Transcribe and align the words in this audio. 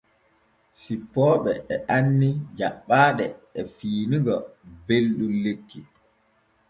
Cippooɓe 0.79 1.51
e 1.73 1.75
anni 1.95 2.29
jaɓɓaaɗe 2.57 3.25
e 3.59 3.61
fiinigo 3.75 4.35
belɗum 4.85 5.33
lekki. 5.43 5.79